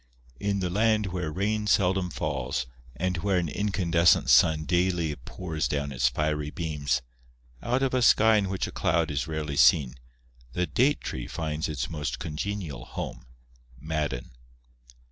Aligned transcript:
"In 0.49 0.61
the 0.61 0.69
land 0.71 1.05
where 1.13 1.31
rain 1.31 1.67
seldom 1.67 2.09
falls 2.09 2.65
and 2.95 3.17
where 3.17 3.37
an 3.37 3.47
in 3.47 3.69
candescent 3.69 4.29
sun 4.29 4.65
daily 4.65 5.15
pours 5.15 5.67
down 5.67 5.91
its 5.91 6.07
fiery 6.09 6.49
beams, 6.49 7.03
out 7.61 7.83
of 7.83 7.93
a 7.93 8.01
sky 8.01 8.37
in 8.37 8.49
which 8.49 8.65
a 8.65 8.71
cloud 8.71 9.11
is 9.11 9.27
rarely 9.27 9.57
seen, 9.57 9.93
the 10.53 10.65
date 10.65 11.01
tree 11.01 11.27
finds 11.27 11.69
its 11.69 11.87
most 11.87 12.17
congenial 12.17 12.83
home,, 12.85 13.27
(Madden). 13.79 14.31